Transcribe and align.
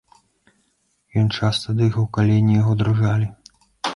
Ён 1.23 1.27
часта 1.37 1.75
дыхаў, 1.81 2.09
калені 2.19 2.57
яго 2.61 2.73
дрыжалі. 2.79 3.27